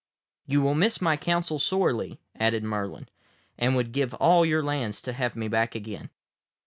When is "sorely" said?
1.59-2.19